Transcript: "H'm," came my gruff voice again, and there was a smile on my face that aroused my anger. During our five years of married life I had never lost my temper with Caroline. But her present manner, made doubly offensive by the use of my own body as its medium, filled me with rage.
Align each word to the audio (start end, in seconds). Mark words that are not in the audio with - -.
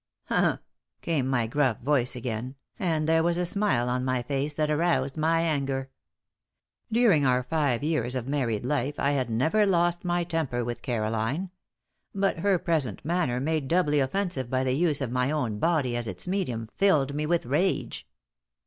"H'm," 0.31 0.57
came 1.03 1.27
my 1.27 1.45
gruff 1.45 1.79
voice 1.81 2.15
again, 2.15 2.55
and 2.79 3.07
there 3.07 3.21
was 3.21 3.37
a 3.37 3.45
smile 3.45 3.87
on 3.87 4.03
my 4.03 4.23
face 4.23 4.55
that 4.55 4.71
aroused 4.71 5.15
my 5.15 5.41
anger. 5.41 5.91
During 6.91 7.23
our 7.23 7.43
five 7.43 7.83
years 7.83 8.15
of 8.15 8.27
married 8.27 8.65
life 8.65 8.99
I 8.99 9.11
had 9.11 9.29
never 9.29 9.63
lost 9.63 10.03
my 10.03 10.23
temper 10.23 10.65
with 10.65 10.81
Caroline. 10.81 11.51
But 12.15 12.39
her 12.39 12.57
present 12.57 13.05
manner, 13.05 13.39
made 13.39 13.67
doubly 13.67 13.99
offensive 13.99 14.49
by 14.49 14.63
the 14.63 14.73
use 14.73 15.01
of 15.01 15.11
my 15.11 15.29
own 15.29 15.59
body 15.59 15.95
as 15.95 16.07
its 16.07 16.27
medium, 16.27 16.69
filled 16.77 17.13
me 17.13 17.27
with 17.27 17.45
rage. 17.45 18.07